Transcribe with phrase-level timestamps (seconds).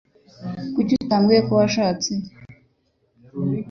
[0.73, 2.11] Kuki utabwiye ko washatse?